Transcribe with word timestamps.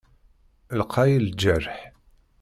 Lqay 0.79 1.11
lǧerḥ. 1.27 1.69